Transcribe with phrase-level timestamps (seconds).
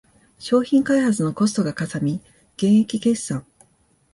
[0.39, 2.21] 商品開発のコストがかさみ
[2.57, 3.45] 減益決算